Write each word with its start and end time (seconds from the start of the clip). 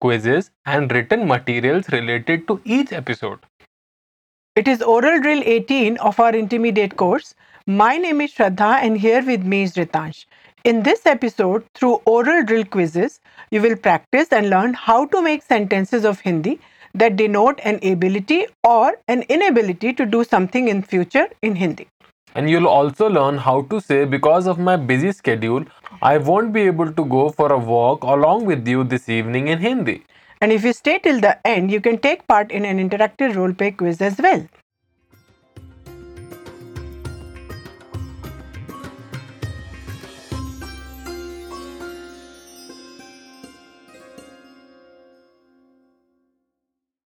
quizzes, 0.00 0.50
and 0.66 0.90
written 0.92 1.26
materials 1.26 1.88
related 1.90 2.46
to 2.48 2.60
each 2.64 2.92
episode. 2.92 3.38
It 4.56 4.68
is 4.68 4.82
Oral 4.82 5.20
Drill 5.20 5.42
18 5.44 5.98
of 5.98 6.18
our 6.18 6.34
intermediate 6.34 6.96
course. 6.96 7.34
My 7.66 7.96
name 7.96 8.20
is 8.20 8.34
Shraddha 8.34 8.78
and 8.82 8.98
here 8.98 9.22
with 9.24 9.44
me 9.44 9.62
is 9.62 9.74
Ritansh. 9.74 10.24
In 10.64 10.82
this 10.82 11.06
episode, 11.06 11.64
through 11.74 12.00
oral 12.04 12.44
drill 12.44 12.64
quizzes, 12.64 13.20
you 13.50 13.62
will 13.62 13.76
practice 13.76 14.32
and 14.32 14.50
learn 14.50 14.74
how 14.74 15.06
to 15.06 15.22
make 15.22 15.42
sentences 15.42 16.04
of 16.04 16.18
Hindi 16.20 16.58
that 16.94 17.16
denote 17.16 17.60
an 17.62 17.78
ability 17.82 18.46
or 18.64 18.98
an 19.06 19.22
inability 19.28 19.92
to 19.92 20.04
do 20.04 20.24
something 20.24 20.66
in 20.68 20.82
future 20.82 21.28
in 21.42 21.54
Hindi. 21.54 21.86
And 22.34 22.50
you'll 22.50 22.66
also 22.66 23.08
learn 23.08 23.38
how 23.38 23.62
to 23.62 23.80
say, 23.80 24.04
because 24.04 24.46
of 24.46 24.58
my 24.58 24.76
busy 24.76 25.12
schedule, 25.12 25.64
I 26.02 26.18
won't 26.18 26.52
be 26.52 26.62
able 26.62 26.92
to 26.92 27.04
go 27.04 27.30
for 27.30 27.52
a 27.52 27.58
walk 27.58 28.04
along 28.04 28.44
with 28.44 28.68
you 28.68 28.84
this 28.84 29.08
evening 29.08 29.48
in 29.48 29.58
Hindi. 29.58 30.04
And 30.40 30.52
if 30.52 30.62
you 30.62 30.72
stay 30.72 30.98
till 30.98 31.20
the 31.20 31.44
end, 31.46 31.70
you 31.70 31.80
can 31.80 31.98
take 31.98 32.26
part 32.28 32.52
in 32.52 32.64
an 32.64 32.78
interactive 32.78 33.34
role 33.34 33.52
play 33.52 33.72
quiz 33.72 34.00
as 34.00 34.18
well. 34.18 34.46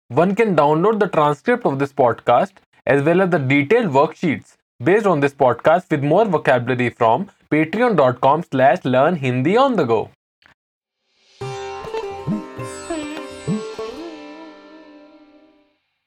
One 0.09 0.34
can 0.34 0.56
download 0.56 0.98
the 0.98 1.06
transcript 1.06 1.65
of 1.65 1.78
this 1.78 1.92
podcast 1.92 2.55
as 2.84 3.03
well 3.03 3.20
as 3.20 3.31
the 3.31 3.39
detailed 3.39 3.92
worksheets 3.92 4.56
based 4.83 5.06
on 5.06 5.20
this 5.20 5.34
podcast 5.34 5.91
with 5.91 6.03
more 6.03 6.25
vocabulary 6.25 6.89
from 6.89 7.28
patreon.com 7.50 8.42
slash 8.50 8.84
learn 8.84 9.17
Hindi 9.17 9.56
on 9.56 9.77
the 9.77 9.84
go. 9.84 10.11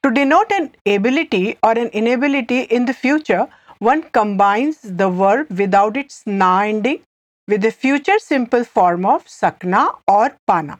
To 0.02 0.10
denote 0.10 0.52
an 0.52 0.72
ability 0.86 1.56
or 1.62 1.72
an 1.72 1.88
inability 1.88 2.62
in 2.62 2.84
the 2.84 2.92
future, 2.92 3.48
one 3.78 4.02
combines 4.02 4.80
the 4.82 5.08
verb 5.08 5.46
without 5.50 5.96
its 5.96 6.22
na 6.26 6.62
ending 6.62 7.00
with 7.46 7.62
the 7.62 7.70
future 7.70 8.18
simple 8.18 8.64
form 8.64 9.06
of 9.06 9.24
sakna 9.26 9.96
or 10.08 10.36
pana, 10.46 10.78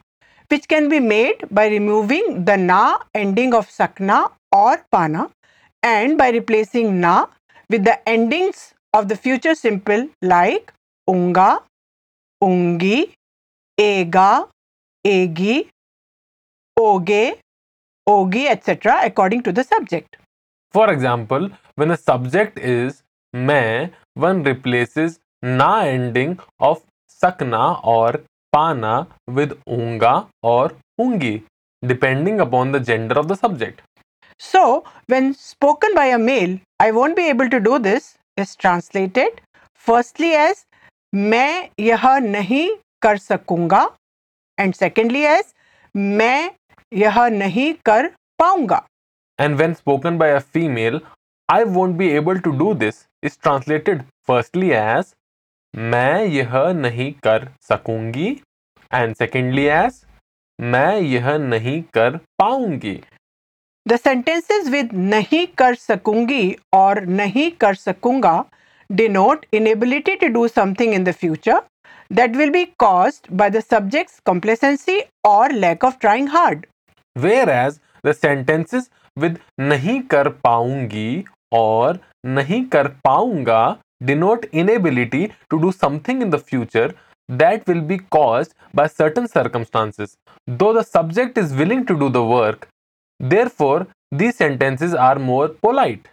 which 0.49 0.69
can 0.69 0.89
be 0.89 1.01
made 1.01 1.45
by 1.51 1.69
removing 1.69 2.45
the 2.45 2.57
na 2.57 2.99
ending 3.15 3.55
of 3.55 3.69
sakna 3.69 4.31
or 4.53 4.85
pana 4.91 5.31
and 5.83 6.19
by 6.19 6.31
replacing 6.31 7.01
na 7.01 7.27
with 7.71 7.85
the 7.85 7.97
endings 8.09 8.75
of 8.93 9.09
the 9.09 9.17
future 9.17 9.55
simple 9.55 10.09
like 10.23 10.73
unga, 11.09 11.61
ungi, 12.43 13.13
ega, 13.79 14.49
egi, 15.07 15.69
oge, 16.79 17.35
ogi, 18.09 18.47
etc., 18.49 19.01
according 19.05 19.43
to 19.43 19.53
the 19.53 19.65
subject. 19.65 20.17
For 20.73 20.91
example, 20.91 21.51
when 21.77 21.89
the 21.89 21.97
subject 21.97 22.59
is 22.59 23.03
मैं, 23.35 23.91
one 24.15 24.43
replaces 24.45 25.19
na 25.43 25.81
ending 25.85 26.39
of 26.61 26.83
sakna 27.23 27.81
or 27.85 28.21
pana 28.53 29.07
with 29.27 29.59
unga 29.67 30.27
or 30.43 30.73
ungi, 31.01 31.43
depending 31.83 32.41
upon 32.41 32.73
the 32.73 32.81
gender 32.81 33.19
of 33.19 33.29
the 33.29 33.37
subject. 33.37 33.83
So, 34.45 34.85
when 35.07 35.33
spoken 35.35 35.95
by 35.95 36.07
a 36.07 36.19
male, 36.19 36.59
I 36.79 36.91
won't 36.91 37.17
be 37.17 37.29
able 37.29 37.49
to 37.49 37.61
do 37.61 37.79
this 37.79 38.17
is 38.37 38.55
translated 38.57 39.41
firstly 39.87 40.33
as 40.35 40.65
मैं 41.15 41.71
यह 41.81 42.05
नहीं 42.19 42.67
कर 43.03 43.17
सकूँगा 43.19 43.83
and 44.59 44.77
secondly 44.81 45.23
as 45.31 45.55
मैं 45.97 46.51
यह 46.93 47.27
नहीं 47.29 47.73
कर 47.87 48.09
पाऊँगा 48.39 48.83
And 49.39 49.59
when 49.59 49.75
spoken 49.75 50.19
by 50.19 50.29
a 50.29 50.41
female, 50.41 51.01
I 51.49 51.65
won't 51.65 51.97
be 51.97 52.11
able 52.21 52.41
to 52.41 52.53
do 52.59 52.75
this 52.85 53.01
is 53.23 53.39
translated 53.47 54.05
firstly 54.29 54.75
as 54.75 55.15
मैं 55.75 56.25
यह 56.25 56.53
नहीं 56.83 57.13
कर 57.27 57.49
सकूँगी 57.71 58.31
and 58.93 59.21
secondly 59.23 59.69
as 59.81 60.05
मैं 60.61 61.01
यह 61.01 61.37
नहीं 61.49 61.83
कर 61.95 62.17
पाऊँगी. 62.43 62.97
The 63.87 63.99
sentences 63.99 64.71
with 64.71 64.93
nahi 65.13 65.47
कर 65.61 65.75
सकूंगी 65.75 66.57
or 66.73 66.95
nahi 67.17 67.51
कर 67.61 67.75
सकूंगा 67.75 68.45
denote 69.01 69.45
inability 69.53 70.17
to 70.23 70.31
do 70.37 70.47
something 70.49 70.95
in 70.95 71.05
the 71.05 71.13
future 71.13 71.61
that 72.11 72.39
will 72.41 72.51
be 72.51 72.65
caused 72.85 73.29
by 73.43 73.51
the 73.51 73.61
subject's 73.61 74.21
complacency 74.31 74.97
or 75.23 75.51
lack 75.51 75.85
of 75.85 75.99
trying 75.99 76.29
hard. 76.29 76.67
Whereas 77.15 77.79
the 78.03 78.15
sentences 78.15 78.89
with 79.17 79.39
nahi 79.61 80.01
कर 80.09 80.29
पाऊंगी 80.49 81.25
or 81.53 82.01
nahi 82.27 82.65
कर 82.71 82.89
पाऊंगा 83.07 83.63
denote 84.03 84.47
inability 84.53 85.27
to 85.51 85.61
do 85.61 85.73
something 85.73 86.23
in 86.23 86.31
the 86.31 86.39
future 86.39 86.91
that 87.29 87.67
will 87.67 87.83
be 87.83 87.99
caused 87.99 88.55
by 88.73 88.87
certain 88.87 89.29
circumstances. 89.29 90.17
Though 90.47 90.73
the 90.73 90.85
subject 90.85 91.37
is 91.37 91.53
willing 91.53 91.85
to 91.87 91.99
do 91.99 92.09
the 92.09 92.25
work, 92.25 92.69
therefore 93.20 93.88
these 94.12 94.36
sentences 94.36 94.94
are 94.94 95.20
more 95.20 95.50
polite. 95.50 96.08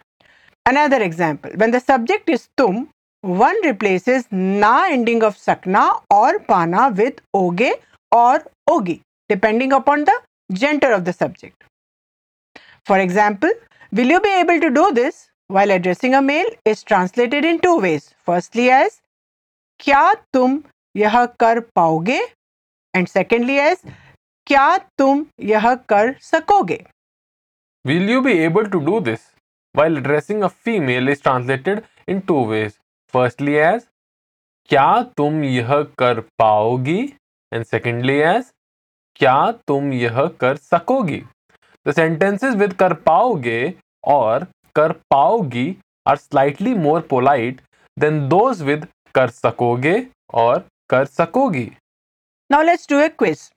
Another 0.65 1.01
example 1.01 1.51
when 1.55 1.71
the 1.71 1.79
subject 1.79 2.29
is 2.29 2.49
tum, 2.57 2.89
one 3.21 3.55
replaces 3.63 4.25
na 4.31 4.85
ending 4.85 5.23
of 5.23 5.37
sakna 5.37 6.01
or 6.11 6.39
pana 6.39 6.89
with 6.89 7.21
oge 7.33 7.73
or 8.11 8.43
ogi, 8.69 9.01
depending 9.29 9.73
upon 9.73 10.03
the 10.05 10.19
gender 10.53 10.91
of 10.91 11.05
the 11.05 11.13
subject. 11.13 11.63
For 12.85 12.99
example, 12.99 13.49
will 13.91 14.07
you 14.07 14.21
be 14.21 14.33
able 14.39 14.59
to 14.59 14.69
do 14.69 14.91
this 14.93 15.29
while 15.47 15.71
addressing 15.71 16.13
a 16.13 16.21
male 16.21 16.49
is 16.65 16.83
translated 16.83 17.45
in 17.45 17.59
two 17.59 17.79
ways. 17.79 18.13
Firstly, 18.25 18.69
as 18.69 18.99
क्या 19.79 20.13
तुम 20.33 20.57
यह 20.97 21.25
कर 21.39 21.59
पाओगे 21.75 22.19
and 22.97 23.09
secondly 23.09 23.57
as 23.59 23.83
क्या 24.47 24.77
तुम 24.99 25.25
यह 25.39 25.73
कर 25.89 26.13
सकोगे 26.21 26.83
Will 27.84 28.08
you 28.08 28.22
be 28.22 28.32
able 28.38 28.64
to 28.64 28.80
do 28.80 29.00
this? 29.00 29.32
While 29.72 29.96
addressing 29.96 30.44
a 30.44 30.48
female 30.48 31.08
is 31.08 31.20
translated 31.20 31.84
in 32.06 32.22
two 32.22 32.42
ways. 32.50 32.78
Firstly 33.14 33.56
as 33.60 33.80
क्या 34.68 35.02
तुम 35.16 35.42
यह 35.44 35.72
कर 35.98 36.20
पाओगी 36.38 37.00
and 37.54 37.66
secondly 37.70 38.18
as 38.32 38.44
क्या 39.16 39.50
तुम 39.68 39.92
यह 39.92 40.26
कर 40.40 40.56
सकोगी 40.56 41.22
The 41.86 41.94
sentences 41.98 42.56
with 42.60 42.76
कर 42.78 42.92
पाओगे 43.08 43.74
और 44.04 44.46
कर 44.76 44.92
पाओगी 45.10 45.66
are 46.06 46.16
slightly 46.16 46.74
more 46.86 47.00
polite 47.14 47.60
than 47.96 48.20
those 48.34 48.62
with 48.68 48.86
कर 49.14 49.30
सकोगे 49.30 50.06
और 50.34 50.64
कर 50.90 51.04
सकोगी. 51.04 51.70
Let's 52.50 52.86
do 52.86 53.00
a 53.00 53.10
quiz. 53.22 53.51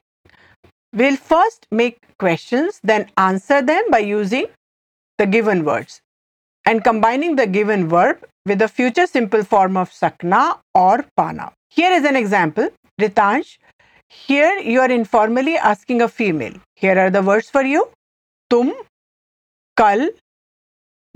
We'll 0.94 1.16
first 1.16 1.66
make 1.70 1.98
questions, 2.18 2.80
then 2.82 3.10
answer 3.16 3.62
them 3.62 3.84
by 3.91 3.98
using 3.98 4.46
the 5.18 5.27
given 5.27 5.65
words 5.65 6.00
and 6.66 6.82
combining 6.82 7.36
the 7.36 7.47
given 7.47 7.88
verb 7.88 8.24
with 8.47 8.59
the 8.59 8.68
future 8.68 9.06
simple 9.06 9.44
form 9.44 9.77
of 9.77 9.91
sakna 9.91 10.59
or 10.74 11.04
pana. 11.16 11.53
Here 11.68 11.92
is 11.92 12.04
an 12.04 12.16
example. 12.16 12.68
Ritansh, 13.00 13.59
here 14.09 14.59
you 14.59 14.80
are 14.80 14.91
informally 14.91 15.56
asking 15.56 16.03
a 16.03 16.09
female. 16.09 16.54
Here 16.74 16.98
are 16.98 17.10
the 17.10 17.22
words 17.22 17.48
for 17.48 17.62
you. 17.62 17.86
तुम 18.50 18.72
कल 19.78 20.10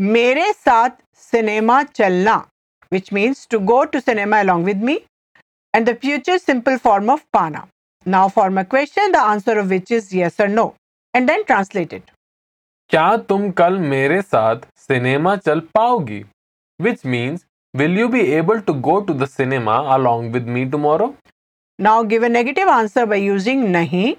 मेरे 0.01 0.53
साथ 0.53 0.91
cinema 1.21 1.83
चलना 1.83 2.45
which 2.91 3.11
means 3.11 3.47
to 3.47 3.59
go 3.59 3.85
to 3.85 4.01
cinema 4.01 4.43
along 4.43 4.63
with 4.65 4.77
me 4.89 5.05
and 5.73 5.87
the 5.87 5.95
future 5.97 6.39
simple 6.39 6.79
form 6.79 7.11
of 7.11 7.25
pana. 7.33 7.67
Now 8.06 8.30
form 8.30 8.58
a 8.58 8.66
question 8.66 9.12
the 9.12 9.22
answer 9.22 9.60
of 9.60 9.70
which 9.70 9.92
is 9.92 10.14
yes 10.14 10.40
or 10.40 10.48
no 10.48 10.76
and 11.14 11.28
then 11.30 11.46
translate 11.46 11.94
it. 11.94 12.04
क्या 12.90 13.16
तुम 13.30 13.50
कल 13.58 13.78
मेरे 13.80 14.22
साथ 14.22 14.62
cinema 14.88 15.36
चल 15.36 15.60
पाओगी 15.76 16.24
which 16.80 17.04
means 17.14 17.46
will 17.74 17.98
you 18.02 18.08
be 18.10 18.22
able 18.38 18.62
to 18.70 18.74
go 18.88 18.96
to 19.10 19.14
the 19.14 19.28
cinema 19.28 19.76
along 19.98 20.32
with 20.32 20.48
me 20.56 20.66
tomorrow 20.76 21.14
Now 21.80 22.04
give 22.04 22.24
a 22.24 22.30
negative 22.30 22.72
answer 22.76 23.06
by 23.06 23.20
using 23.26 23.64
नहीं 23.76 24.16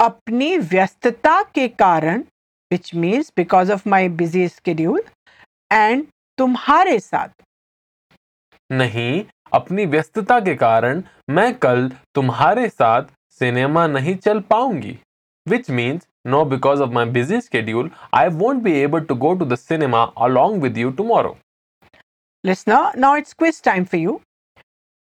अपनी 0.00 0.56
व्यस्तता 0.58 1.40
के 1.54 1.68
कारण 1.82 2.24
which 2.70 2.92
means 3.04 3.30
because 3.40 3.72
of 3.76 3.86
my 3.94 4.02
busy 4.20 4.46
schedule 4.48 5.00
and 5.70 6.06
तुम्हारे 6.38 6.98
साथ 7.00 7.28
नहीं 8.72 9.24
अपनी 9.56 9.86
व्यस्तता 9.86 10.38
के 10.46 10.54
कारण 10.62 11.02
मैं 11.36 11.52
कल 11.58 11.88
तुम्हारे 12.14 12.68
साथ 12.68 13.02
सिनेमा 13.38 13.86
नहीं 13.86 14.14
चल 14.26 14.40
पाऊँगी 14.50 14.98
which 15.52 15.68
means 15.78 16.06
no 16.34 16.44
because 16.52 16.80
of 16.80 16.92
my 16.92 17.04
busy 17.16 17.40
schedule 17.40 17.88
I 18.12 18.28
won't 18.28 18.62
be 18.62 18.74
able 18.82 19.04
to 19.10 19.14
go 19.24 19.34
to 19.42 19.44
the 19.44 19.56
cinema 19.56 20.12
along 20.16 20.60
with 20.60 20.76
you 20.76 20.90
tomorrow. 21.00 21.36
Listener, 22.44 22.92
now 22.96 23.14
it's 23.14 23.34
quiz 23.34 23.60
time 23.60 23.84
for 23.84 23.96
you. 23.96 24.20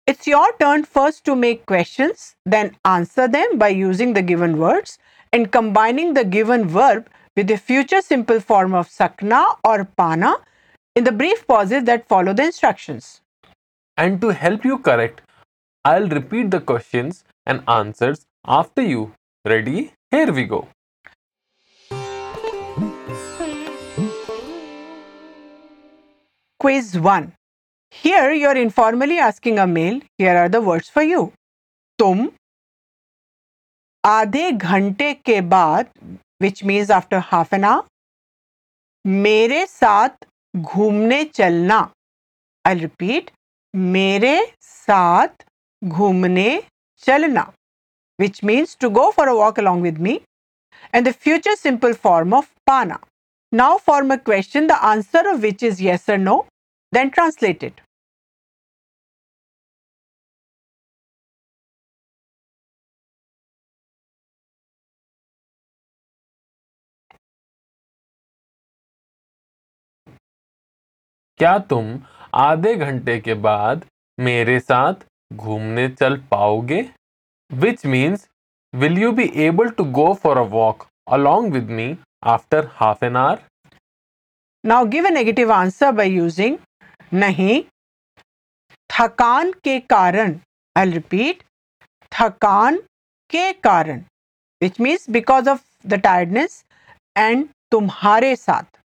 It's 0.06 0.26
your 0.26 0.46
turn 0.58 0.84
first 0.84 1.24
to 1.26 1.36
make 1.36 1.64
questions, 1.66 2.34
then 2.44 2.76
answer 2.84 3.28
them 3.28 3.58
by 3.58 3.68
using 3.68 4.14
the 4.14 4.22
given 4.22 4.58
words 4.58 4.98
and 5.32 5.52
combining 5.52 6.14
the 6.14 6.24
given 6.24 6.66
verb 6.66 7.08
with 7.36 7.46
the 7.46 7.56
future 7.56 8.02
simple 8.02 8.40
form 8.40 8.74
of 8.74 8.88
sakna 8.88 9.42
or 9.64 9.84
pana 9.84 10.36
in 10.96 11.04
the 11.04 11.12
brief 11.12 11.46
pauses 11.46 11.84
that 11.84 12.08
follow 12.08 12.32
the 12.32 12.44
instructions. 12.44 13.19
And 13.99 14.19
to 14.21 14.29
help 14.29 14.65
you 14.65 14.77
correct, 14.79 15.21
I'll 15.85 16.09
repeat 16.09 16.51
the 16.51 16.59
questions 16.59 17.23
and 17.45 17.63
answers 17.67 18.25
after 18.45 18.81
you. 18.81 19.13
Ready? 19.45 19.93
Here 20.11 20.31
we 20.31 20.45
go. 20.45 20.67
Quiz 26.59 26.99
1. 26.99 27.33
Here 27.91 28.31
you're 28.31 28.57
informally 28.57 29.19
asking 29.19 29.59
a 29.59 29.67
male, 29.67 30.01
here 30.17 30.35
are 30.35 30.49
the 30.49 30.61
words 30.61 30.89
for 30.89 31.03
you. 31.03 31.31
तुम 31.99 32.27
आधे 34.05 34.51
घंटे 34.51 35.13
के 35.25 35.39
बाद 35.41 35.91
which 36.43 36.63
means 36.63 36.89
after 36.89 37.19
half 37.19 37.53
an 37.53 37.63
hour 37.63 37.83
मेरे 39.07 39.65
साथ 39.65 40.25
घूमने 40.57 41.23
चलना 41.25 41.79
I'll 42.65 42.79
repeat 42.79 43.31
मेरे 43.75 44.35
साथ 44.61 45.45
घूमने 45.83 46.49
चलना 47.05 47.51
which 48.19 48.41
means 48.49 48.75
to 48.75 48.89
go 48.89 49.11
for 49.11 49.27
a 49.27 49.35
walk 49.35 49.57
along 49.57 49.81
with 49.81 49.97
me 49.99 50.11
and 50.93 51.05
the 51.05 51.13
future 51.13 51.55
simple 51.55 51.93
form 51.93 52.33
of 52.33 52.45
pana. 52.65 52.99
Now 53.51 53.77
form 53.77 54.11
a 54.11 54.17
question 54.17 54.67
the 54.67 54.83
answer 54.85 55.23
of 55.31 55.41
which 55.41 55.63
is 55.63 55.81
yes 55.81 56.07
or 56.07 56.17
no 56.17 56.45
then 56.91 57.11
translate 57.11 57.63
it. 57.63 57.81
क्या 71.37 71.57
तुम 71.69 71.87
आधे 72.34 72.74
घंटे 72.76 73.18
के 73.20 73.34
बाद 73.44 73.84
मेरे 74.18 74.58
साथ 74.60 75.06
घूमने 75.32 75.88
चल 75.90 76.16
पाओगे? 76.30 76.82
Which 77.50 77.84
means 77.86 78.26
will 78.74 78.98
you 78.98 79.12
be 79.12 79.30
able 79.44 79.70
to 79.70 79.84
go 79.92 80.12
for 80.14 80.38
a 80.38 80.42
walk 80.50 80.86
along 81.12 81.52
with 81.52 81.70
me 81.70 81.96
after 82.32 82.68
half 82.74 83.04
an 83.04 83.16
hour 83.16 83.42
now 84.64 84.84
give 84.86 85.06
a 85.06 85.10
negative 85.10 85.52
answer 85.52 85.92
by 85.92 86.10
using 86.10 86.56
नहीं. 87.14 87.62
थकान 88.90 89.52
के 89.64 89.78
कारण 89.90 90.38
आई 90.76 90.90
रिपीट 90.90 91.42
थकान 92.12 92.76
के 93.30 93.52
कारण 93.52 94.02
which 94.62 94.80
means 94.80 95.08
because 95.10 95.48
of 95.50 95.64
the 95.86 96.00
tiredness 96.02 96.64
and 97.18 97.48
तुम्हारे 97.72 98.34
साथ। 98.36 98.79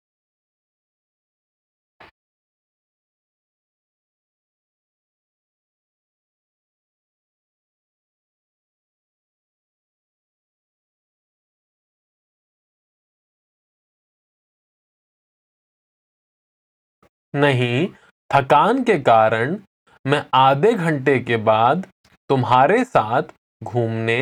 नहीं, 17.33 17.87
थकान 18.31 18.83
के 18.83 18.97
कारण 18.99 19.57
मैं 20.05 20.25
आधे 20.35 20.73
घंटे 20.73 21.17
के 21.19 21.37
बाद 21.47 21.85
तुम्हारे 22.29 22.83
साथ 22.83 23.33
घूमने 23.61 24.19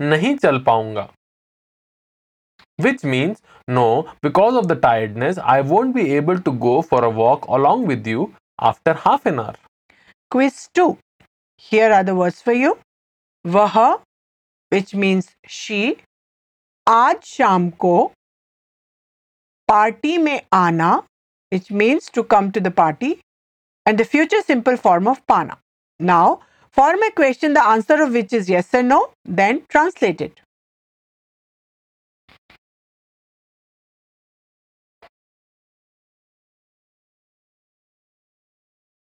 नहीं 0.00 0.36
चल 0.36 0.58
पाऊँगा। 0.62 1.08
Which 2.78 3.04
means 3.04 3.42
no 3.68 3.86
because 4.22 4.54
of 4.56 4.66
the 4.66 4.78
tiredness 4.82 5.38
I 5.38 5.62
won't 5.72 5.86
be 5.94 6.04
able 6.16 6.38
to 6.40 6.52
go 6.58 6.80
for 6.90 7.04
a 7.04 7.08
walk 7.16 7.50
along 7.54 7.88
with 7.88 8.06
you 8.08 8.30
after 8.62 8.96
half 9.00 9.28
an 9.28 9.38
hour 9.38 9.58
quiz 10.30 10.68
two 10.74 10.88
here 11.62 11.92
are 11.92 12.02
the 12.02 12.30
for 12.44 12.54
you 12.54 12.74
वह 13.44 13.78
विच 14.72 14.94
मीन्स 14.94 15.34
शी 15.50 15.96
आज 16.86 17.22
शाम 17.24 17.68
को 17.84 17.94
party 19.68 20.16
में 20.18 20.40
आना 20.54 21.02
which 21.51 21.71
means 21.71 22.09
to 22.17 22.23
come 22.23 22.51
to 22.51 22.59
the 22.59 22.71
party, 22.71 23.19
and 23.85 23.97
the 23.97 24.05
future 24.05 24.41
simple 24.41 24.77
form 24.77 25.07
of 25.07 25.25
pana. 25.27 25.57
Now, 25.99 26.41
form 26.77 27.03
a 27.03 27.11
question, 27.11 27.53
the 27.53 27.65
answer 27.65 28.01
of 28.03 28.11
which 28.13 28.33
is 28.33 28.49
yes 28.49 28.73
or 28.73 28.83
no, 28.83 29.11
then 29.25 29.63
translate 29.69 30.21
it. 30.21 30.41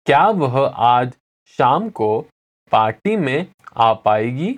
क्या 0.05 0.27
वह 0.41 0.57
आज 0.87 1.13
शाम 1.57 1.89
को 1.99 2.09
पार्टी 2.71 3.15
में 3.17 3.47
आ 3.77 3.91
पाएगी 4.05 4.51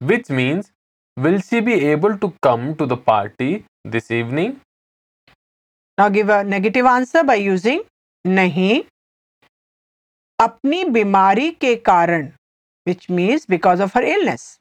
which 0.00 0.30
means 0.30 0.70
will 1.16 1.40
she 1.42 1.60
be 1.68 1.72
able 1.92 2.14
to 2.22 2.28
come 2.42 2.72
to 2.78 2.86
the 2.86 2.98
party 3.06 3.52
this 3.94 4.10
evening 4.18 4.52
now 5.97 6.09
give 6.09 6.31
a 6.33 6.41
negative 6.43 6.87
answer 6.87 7.23
by 7.23 7.41
using 7.41 7.83
नहीं. 8.25 8.81
अपनी 10.39 10.83
बीमारी 10.93 11.49
के 11.61 11.75
कारण 11.89 12.27
which 12.87 13.09
means 13.11 13.45
because 13.49 13.81
of 13.83 13.97
her 13.97 14.03
illness 14.05 14.57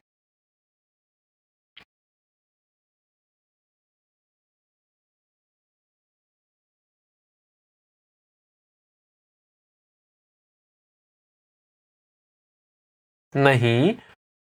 नहीं, 13.34 13.94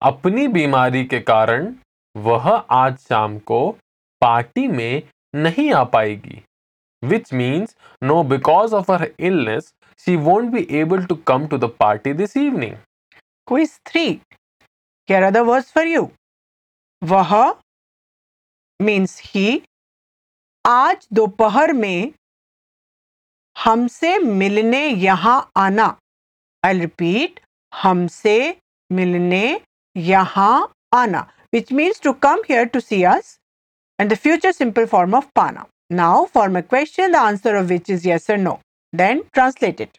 अपनी 0.02 0.46
बीमारी 0.48 1.04
के 1.04 1.20
कारण 1.20 1.74
वह 2.14 2.48
आज 2.48 2.98
शाम 2.98 3.38
को 3.50 3.60
पार्टी 4.22 4.66
में 4.68 5.02
नहीं 5.34 5.72
आ 5.72 5.82
पाएगी। 5.94 6.42
which 7.05 7.31
means 7.31 7.75
no, 8.01 8.23
because 8.23 8.73
of 8.73 8.87
her 8.87 9.11
illness, 9.17 9.73
she 9.97 10.15
won't 10.17 10.53
be 10.53 10.69
able 10.79 11.05
to 11.07 11.15
come 11.15 11.47
to 11.49 11.57
the 11.57 11.69
party 11.69 12.13
this 12.13 12.35
evening. 12.35 12.77
Quiz 13.47 13.79
3. 13.85 14.21
Here 15.07 15.23
are 15.23 15.31
the 15.31 15.43
words 15.43 15.71
for 15.71 15.83
you. 15.83 16.11
Vaha 17.03 17.57
means 18.79 19.17
he. 19.17 19.63
आज 20.67 21.07
दोपहर 21.13 21.71
में 21.73 22.13
हमसे 23.57 24.17
मिलने 24.19 24.87
यहाँ 24.87 25.39
आना 25.57 25.85
आई 26.65 26.79
रिपीट 26.79 27.39
हमसे 27.83 28.35
मिलने 28.91 29.43
यहाँ 29.97 30.71
आना 30.95 31.27
which 31.55 31.71
means 31.71 31.99
to 31.99 32.13
come 32.25 32.43
here 32.43 32.65
to 32.65 32.79
see 32.79 33.03
us 33.13 33.37
and 33.99 34.11
the 34.11 34.15
future 34.15 34.53
simple 34.53 34.85
form 34.87 35.13
of 35.13 35.27
pana. 35.33 35.65
Now 35.90 36.24
form 36.24 36.56
a 36.56 36.62
question, 36.64 37.12
the 37.12 37.20
answer 37.20 37.54
of 37.54 37.70
which 37.70 37.88
is 37.88 38.04
yes 38.04 38.28
or 38.28 38.36
no. 38.36 38.60
Then 38.92 39.22
translate 39.32 39.80
it. 39.80 39.98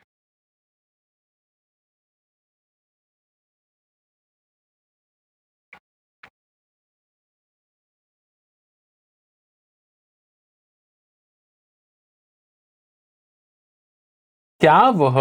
क्या 14.62 14.80
वह 14.90 15.18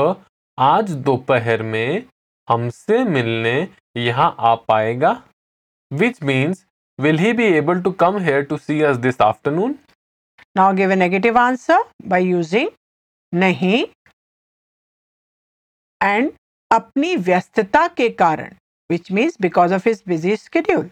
आज 0.59 0.91
दोपहर 1.07 1.63
में 1.63 2.05
हमसे 2.49 3.03
मिलने 3.05 3.57
यहाँ 3.97 4.35
आ 4.39 4.55
पाएगा 4.69 5.11
which 5.91 6.23
means 6.23 6.65
will 6.99 7.19
he 7.19 7.33
be 7.33 7.45
able 7.57 7.81
to 7.83 7.91
come 8.03 8.19
here 8.19 8.43
to 8.45 8.57
see 8.59 8.81
us 8.83 8.97
this 8.97 9.21
afternoon 9.23 9.75
Now 10.57 10.73
give 10.73 10.91
a 10.91 10.97
negative 10.97 11.37
answer 11.37 11.79
by 12.11 12.19
using 12.27 12.69
नहीं 13.33 13.85
एंड 16.01 16.31
अपनी 16.71 17.15
व्यस्तता 17.17 17.87
के 17.97 18.09
कारण 18.21 18.55
which 18.91 19.11
means 19.13 19.37
because 19.41 19.75
of 19.75 19.89
his 19.89 20.03
busy 20.09 20.37
schedule 20.37 20.89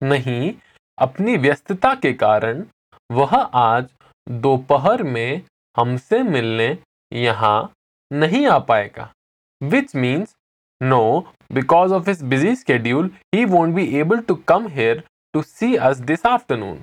नहीं, 0.00 0.52
अपनी 0.98 1.36
व्यस्तता 1.36 1.94
के 1.94 2.12
कारण, 2.24 2.62
वह 3.10 3.34
आज 3.36 3.88
दोपहर 4.26 5.02
में 5.02 5.42
हमसे 5.76 6.22
मिलने 6.22 6.76
यहाँ 7.12 7.72
नहीं 8.12 8.46
आ 8.46 8.58
पाएगा 8.70 9.10
which 9.74 9.94
means 9.96 10.34
no 10.82 11.04
because 11.54 11.92
of 11.94 12.08
his 12.10 12.22
busy 12.32 12.54
schedule 12.62 13.08
he 13.34 13.44
won't 13.54 13.78
be 13.80 13.86
able 14.00 14.22
to 14.30 14.36
come 14.52 14.68
here 14.78 14.98
to 15.36 15.42
see 15.52 15.76
us 15.90 16.02
this 16.10 16.24
afternoon 16.32 16.80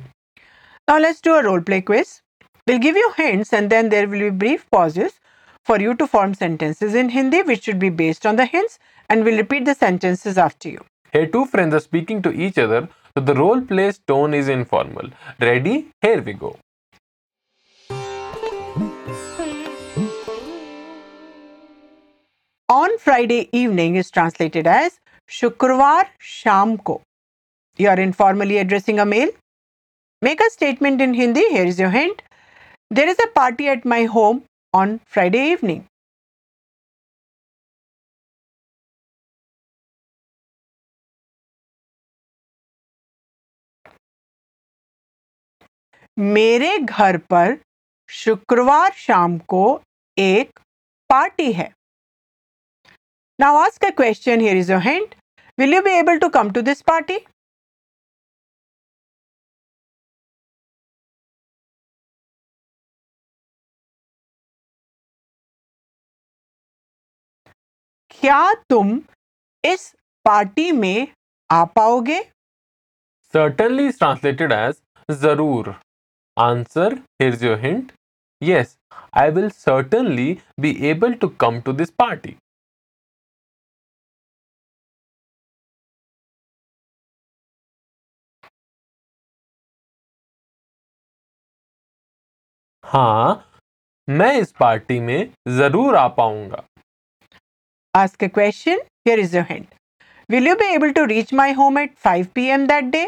Now 0.89 0.97
let's 0.97 1.21
do 1.21 1.35
a 1.35 1.43
role 1.43 1.61
play 1.61 1.81
quiz. 1.81 2.21
We'll 2.67 2.79
give 2.79 2.95
you 2.95 3.13
hints 3.15 3.53
and 3.53 3.69
then 3.69 3.89
there 3.89 4.07
will 4.07 4.21
be 4.21 4.29
brief 4.43 4.61
pauses 4.71 5.19
for 5.63 5.79
you 5.79 5.93
to 5.97 6.07
form 6.07 6.33
sentences 6.33 6.95
in 6.95 7.09
Hindi 7.09 7.41
which 7.43 7.65
should 7.65 7.77
be 7.77 7.89
based 7.89 8.25
on 8.25 8.37
the 8.37 8.47
hints 8.53 8.79
and 9.07 9.23
we'll 9.23 9.37
repeat 9.37 9.65
the 9.65 9.75
sentences 9.75 10.39
after 10.45 10.69
you. 10.69 10.79
Here, 11.13 11.27
two 11.27 11.45
friends 11.45 11.75
are 11.75 11.79
speaking 11.79 12.23
to 12.23 12.31
each 12.31 12.57
other, 12.57 12.89
so 13.13 13.23
the 13.23 13.35
role 13.35 13.61
play's 13.61 13.99
tone 14.07 14.33
is 14.33 14.47
informal. 14.47 15.11
Ready? 15.39 15.89
Here 16.01 16.23
we 16.23 16.33
go. 16.33 16.57
On 22.71 22.99
Friday 22.99 23.49
evening 23.51 23.95
is 23.95 24.11
translated 24.11 24.67
as 24.67 24.99
Shukrvar 25.27 26.05
Sham 26.19 26.77
ko. 26.77 27.01
You 27.77 27.89
are 27.89 27.99
informally 27.99 28.59
addressing 28.59 28.99
a 28.99 29.05
male. 29.05 29.31
Make 30.21 30.39
a 30.39 30.49
statement 30.51 31.01
in 31.01 31.15
Hindi. 31.15 31.45
Here 31.49 31.65
is 31.65 31.79
your 31.79 31.89
hint. 31.89 32.21
There 32.91 33.09
is 33.09 33.17
a 33.23 33.27
party 33.27 33.67
at 33.69 33.85
my 33.85 34.03
home 34.03 34.43
on 34.73 34.99
Friday 35.07 35.51
evening. 35.53 35.83
मेरे 46.19 46.77
घर 46.77 47.17
पर 47.17 47.57
शुक्रवार 48.09 48.91
शाम 48.97 49.37
को 49.37 49.81
एक 50.17 50.59
party 51.09 51.51
है 51.51 51.69
Now 53.38 53.58
ask 53.58 53.82
a 53.84 53.92
question. 53.92 54.40
Here 54.40 54.56
is 54.56 54.68
your 54.68 54.80
hint. 54.80 55.14
Will 55.58 55.68
you 55.68 55.82
be 55.82 55.98
able 55.98 56.18
to 56.20 56.30
come 56.30 56.52
to 56.52 56.62
this 56.62 56.82
party? 56.82 57.18
क्या 68.10 68.52
तुम 68.70 69.00
इस 69.64 69.92
पार्टी 70.24 70.70
में 70.72 71.06
आ 71.52 71.64
पाओगे 71.78 72.20
Certainly 73.34 73.86
is 73.90 73.98
translated 73.98 74.52
as 74.52 74.76
Zarur. 75.22 75.74
Answer 76.36 76.88
Here's 77.18 77.42
your 77.42 77.56
hint. 77.56 77.92
Yes, 78.40 78.76
I 79.12 79.30
will 79.30 79.50
certainly 79.50 80.40
be 80.60 80.72
able 80.90 81.16
to 81.24 81.30
come 81.44 81.60
to 81.62 81.72
this 81.72 81.90
party. 82.02 82.36
हाँ 92.89 93.45
मैं 94.07 94.31
इस 94.33 94.51
party 94.59 94.99
में 94.99 95.29
ज़रूर 95.57 95.95
आ 95.95 96.07
पाऊँगा। 96.17 96.63
Ask 97.93 98.23
a 98.23 98.27
question 98.27 98.79
here 99.07 99.19
is 99.19 99.35
your 99.37 99.45
hint 99.49 99.67
will 100.29 100.47
you 100.47 100.55
be 100.55 100.65
able 100.75 100.91
to 100.91 101.03
reach 101.05 101.33
my 101.33 101.53
home 101.53 101.77
at 101.79 101.93
5 102.07 102.25
PM 102.35 102.65
that 102.67 102.83
day 102.85 103.03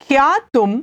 क्या 0.00 0.36
तुम 0.54 0.82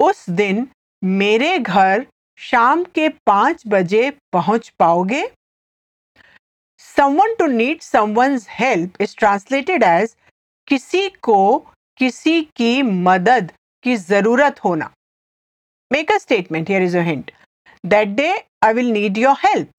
उस 0.00 0.28
दिन 0.30 0.66
मेरे 1.02 1.58
घर 1.58 2.06
शाम 2.38 2.82
के 2.94 3.08
पाँच 3.26 3.62
बजे 3.68 4.10
पहुँच 4.32 4.68
पाओगे? 4.78 5.22
Someone 6.80 7.34
to 7.34 7.46
need 7.46 7.80
someone's 7.82 8.46
help 8.50 9.00
is 9.02 9.14
translated 9.18 9.82
as 9.82 10.14
किसी 10.68 11.08
को 11.22 11.58
किसी 11.98 12.40
की 12.56 12.82
मदद 12.82 13.52
की 13.84 13.96
ज़रूरत 13.96 14.64
होना। 14.64 14.90
Make 15.90 16.12
a 16.12 16.18
statement 16.18 16.68
here 16.70 16.82
is 16.82 16.96
a 16.98 17.02
hint 17.02 17.30
that 17.84 18.08
day 18.16 18.30
I 18.64 18.72
will 18.72 18.90
need 18.92 19.18
your 19.18 19.36
help 19.44 19.73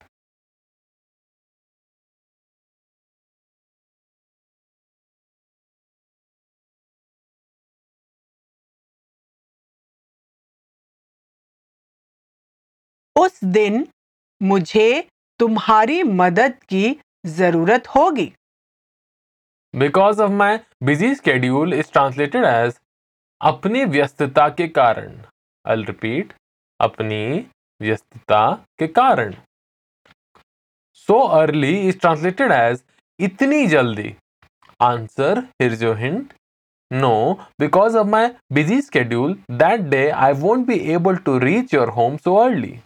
उस 13.16 13.38
दिन 13.44 13.86
मुझे 14.40 14.88
तुम्हारी 15.40 16.02
मदद 16.02 16.54
की 16.68 16.96
ज़रूरत 17.26 17.88
होगी। 17.88 18.32
Because 19.74 20.20
of 20.22 20.30
my 20.32 20.58
busy 20.84 21.14
schedule 21.14 21.74
is 21.74 21.92
translated 21.92 22.44
as 22.44 22.78
अपनी 23.40 23.84
व्यस्तता 23.84 24.48
के 24.48 24.68
कारण। 24.68 25.16
अल 25.64 25.84
रिपीट 25.84 26.32
अपनी 26.80 27.24
व्यस्तता 27.80 28.44
के 28.78 28.86
कारण। 28.88 29.34
So 30.94 31.18
early 31.40 31.74
is 31.88 31.98
translated 31.98 32.52
as 32.52 32.82
इतनी 33.18 33.66
जल्दी। 33.66 34.14
Answer 34.80 35.38
here 35.62 35.74
your 35.76 35.92
hint 35.94 36.32
no 36.90 37.32
because 37.60 37.96
of 37.98 38.06
my 38.06 38.28
busy 38.52 38.80
schedule 38.82 39.38
that 39.52 39.80
day 39.90 40.08
I 40.10 40.32
won't 40.40 40.66
be 40.66 40.78
able 40.94 41.16
to 41.26 41.38
reach 41.38 41.74
your 41.74 41.88
home 41.90 42.16
so 42.16 42.34
early 42.36 42.78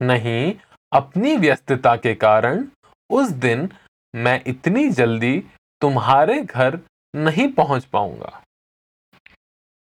नहीं, 0.00 0.54
अपनी 0.92 1.36
व्यस्तता 1.36 1.94
के 1.96 2.14
कारण 2.16 2.64
उस 3.10 3.28
दिन 3.44 3.68
मैं 4.14 4.42
इतनी 4.46 4.88
जल्दी 4.90 5.38
तुम्हारे 5.82 6.40
घर 6.40 6.78
नहीं 7.14 7.46
पहुँच 7.52 7.84
पाऊँगा। 7.92 8.40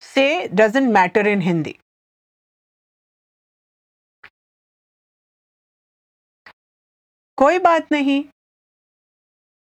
से 0.03 0.27
डजेंट 0.49 0.89
मैटर 0.93 1.27
इन 1.27 1.41
हिंदी 1.43 1.77
कोई 7.39 7.59
बात 7.59 7.93
नहीं। 7.93 8.23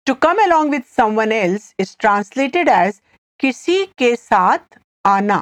To 0.07 0.15
come 0.17 0.43
along 0.43 0.71
with 0.71 0.81
someone 0.89 1.33
else 1.33 1.73
is 1.81 1.97
translated 2.01 2.69
as 2.69 3.01
किसी 3.41 3.85
के 3.99 4.15
साथ 4.17 4.79
आना। 5.05 5.39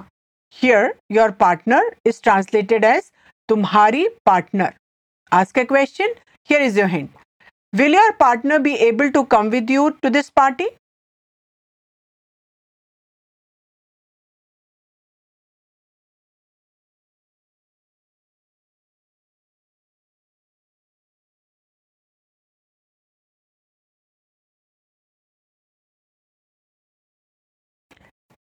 Here 0.57 0.95
your 1.13 1.31
partner 1.41 1.95
is 2.07 2.23
translated 2.23 2.85
as 2.85 3.11
तुम्हारी 3.49 4.07
partner 4.27 4.75
ask 5.33 5.57
a 5.59 5.67
question 5.67 6.15
here 6.49 6.61
is 6.61 6.77
your 6.77 6.89
hint 6.89 7.11
will 7.73 7.97
your 7.99 8.13
partner 8.15 8.59
be 8.59 8.75
able 8.89 9.11
to 9.13 9.25
come 9.27 9.51
with 9.51 9.71
you 9.71 9.91
to 10.03 10.11
this 10.11 10.31
party 10.31 10.67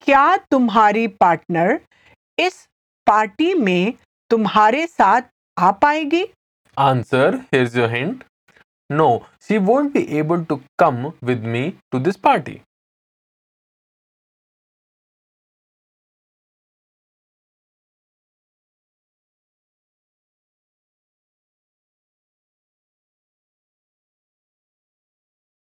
क्या 0.02 0.36
तुम्हारी 0.52 1.08
partner 1.22 1.80
इस 2.40 2.56
party 3.08 3.54
में 3.54 3.94
तुम्हारे 4.32 4.86
साथ 4.88 5.22
आ 5.58 5.72
पाएगी 5.82 6.24
Answer 6.80 7.46
here's 7.52 7.76
your 7.76 7.90
hint 7.90 8.24
No, 8.90 9.26
she 9.46 9.58
won't 9.60 9.94
be 9.94 10.18
able 10.18 10.46
to 10.46 10.62
come 10.78 11.14
with 11.22 11.44
me 11.44 11.76
to 11.92 12.00
this 12.00 12.18
party. 12.18 12.62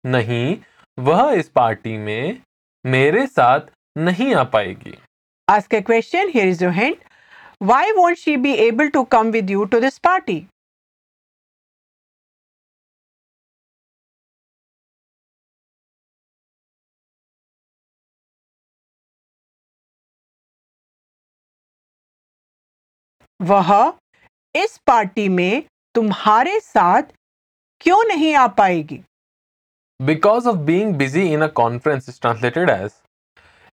नहीं 0.06 0.56
वह 1.04 1.30
इस 1.38 1.48
पार्टी 1.54 1.96
में 1.98 2.42
मेरे 2.86 3.26
साथ 3.26 3.70
नहीं 3.98 4.34
आ 4.34 4.42
पाएगी 4.56 4.98
Ask 5.48 5.74
a 5.78 5.82
question. 5.92 6.28
Here 6.36 6.50
is 6.52 6.60
your 6.60 6.72
hint. 6.72 7.02
Why 7.70 7.84
won't 7.96 8.18
she 8.26 8.36
be 8.48 8.58
able 8.68 8.90
to 8.98 9.06
come 9.16 9.32
with 9.38 9.56
you 9.56 9.66
to 9.74 9.80
this 9.86 9.98
party? 10.10 10.38
वह, 23.40 23.92
इस 24.54 24.78
पार्टी 24.86 25.28
में 25.28 25.62
तुम्हारे 25.94 26.58
साथ 26.60 27.02
क्यों 27.80 28.02
नहीं 28.04 28.34
आ 28.34 28.46
पाएगी? 28.46 29.00
Because 30.00 30.48
of 30.48 30.56
being 30.66 30.94
busy 30.94 31.22
in 31.32 31.42
a 31.42 31.46
conference 31.56 32.08
is 32.08 32.20
translated 32.20 32.70
as 32.70 32.90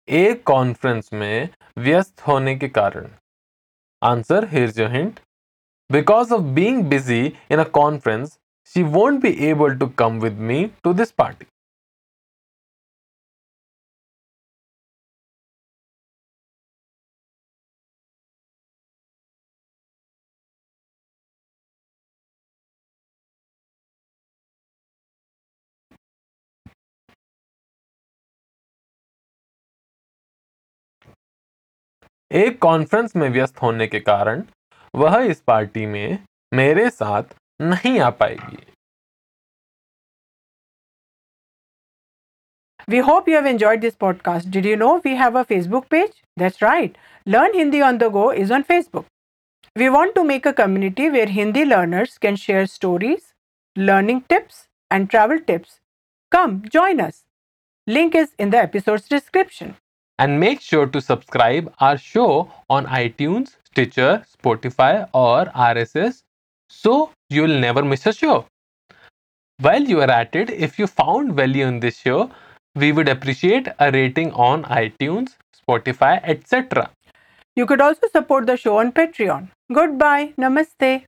एक 0.09 0.43
कॉन्फ्रेंस 0.47 1.11
में 1.13 1.49
व्यस्त 1.79 2.27
होने 2.27 2.57
के 2.57 2.69
कारण. 2.69 3.09
Answer 4.03 4.49
here 4.49 4.73
your 4.81 4.89
hint 4.89 5.21
because 5.91 6.33
of 6.35 6.43
being 6.57 6.83
busy 6.85 7.21
in 7.53 7.59
a 7.59 7.65
conference 7.75 8.37
she 8.75 8.83
won't 8.97 9.21
be 9.23 9.37
able 9.49 9.77
to 9.79 9.87
come 9.99 10.21
with 10.21 10.39
me 10.51 10.65
to 10.85 10.93
this 10.95 11.11
party 11.13 11.47
एक 32.33 32.59
conference 32.63 33.15
में 33.17 33.29
व्यस्त 33.29 33.63
होने 33.63 33.87
के 33.87 34.01
कारण 34.01 34.43
वह 34.97 35.17
इस 35.31 35.41
पार्टी 35.41 35.87
में 35.87 36.19
मेरे 36.55 36.91
साथ 36.91 37.35
नहीं 37.61 37.99
आ 38.01 38.11
पाएगी 38.21 38.67
We 42.93 43.01
hope 43.07 43.29
you 43.31 43.35
have 43.37 43.49
enjoyed 43.49 43.83
this 43.83 43.97
podcast. 44.05 44.51
Did 44.55 44.65
you 44.69 44.77
know 44.77 45.01
we 45.05 45.11
have 45.19 45.37
a 45.41 45.45
Facebook 45.51 45.89
page? 45.95 46.15
That's 46.43 46.63
right. 46.63 46.97
Learn 47.35 47.53
Hindi 47.55 47.83
on 47.89 47.99
the 47.99 48.09
go 48.17 48.25
is 48.45 48.51
on 48.57 48.65
Facebook. 48.71 49.05
We 49.77 49.91
want 49.97 50.17
to 50.17 50.25
make 50.31 50.47
a 50.47 50.53
community 50.53 51.11
where 51.17 51.29
Hindi 51.35 51.65
learners 51.65 52.17
can 52.19 52.41
share 52.47 52.65
stories, 52.67 53.29
learning 53.77 54.25
tips, 54.35 54.65
and 54.91 55.09
travel 55.09 55.39
tips. 55.53 55.79
Come, 56.33 56.57
join 56.79 57.01
us. 57.01 57.23
Link 57.87 58.19
is 58.25 58.35
in 58.39 58.51
the 58.51 58.59
episode's 58.59 59.07
description. 59.09 59.77
And 60.21 60.39
make 60.39 60.61
sure 60.61 60.87
to 60.87 61.01
subscribe 61.01 61.73
our 61.81 61.99
show 61.99 62.53
on 62.71 62.87
iTunes, 62.87 63.57
Stitcher, 63.65 64.25
Spotify 64.39 65.09
or 65.13 65.47
RSS 65.47 66.23
so 66.69 67.11
you'll 67.29 67.59
never 67.59 67.83
miss 67.83 68.07
a 68.07 68.13
show. 68.13 68.47
While 69.59 69.83
you 69.83 70.01
are 70.01 70.11
at 70.11 70.35
it, 70.35 70.51
if 70.51 70.79
you 70.79 70.87
found 70.87 71.35
value 71.35 71.67
in 71.67 71.81
this 71.81 71.99
show, 71.99 72.31
we 72.75 72.93
would 72.93 73.09
appreciate 73.09 73.69
a 73.79 73.91
rating 73.93 74.33
on 74.33 74.65
iTunes, 74.65 75.37
Spotify, 75.57 76.21
etc. 76.25 76.91
You 77.57 77.67
could 77.67 77.81
also 77.81 78.09
support 78.13 78.47
the 78.47 78.57
show 78.57 78.79
on 78.79 78.93
Patreon. 78.93 79.51
Goodbye. 79.73 80.35
Namaste. 80.39 81.05